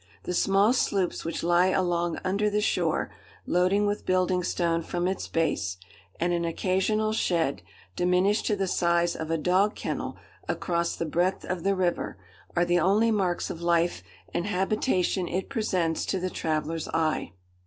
The 0.23 0.33
small 0.33 0.73
sloops 0.73 1.23
which 1.23 1.43
lie 1.43 1.67
along 1.67 2.17
under 2.23 2.49
the 2.49 2.59
shore, 2.59 3.11
loading 3.45 3.85
with 3.85 4.03
building 4.03 4.43
stone 4.43 4.81
from 4.81 5.07
its 5.07 5.27
base, 5.27 5.77
and 6.19 6.33
an 6.33 6.43
occasional 6.43 7.13
shed, 7.13 7.61
diminished 7.95 8.47
to 8.47 8.55
the 8.55 8.65
size 8.65 9.15
of 9.15 9.29
a 9.29 9.37
dog 9.37 9.75
kennel, 9.75 10.17
across 10.47 10.95
the 10.95 11.05
breadth 11.05 11.45
of 11.45 11.61
the 11.61 11.75
river, 11.75 12.17
are 12.55 12.65
the 12.65 12.79
only 12.79 13.11
marks 13.11 13.51
of 13.51 13.61
life 13.61 14.01
and 14.33 14.47
habitation 14.47 15.27
it 15.27 15.49
presents 15.49 16.03
to 16.07 16.19
the 16.19 16.31
traveller's 16.31 16.87
eye. 16.87 17.33